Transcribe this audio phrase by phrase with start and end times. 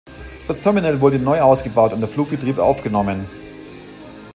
[0.47, 3.27] Das Terminal wurde neu ausgebaut und der Flugbetrieb aufgenommen.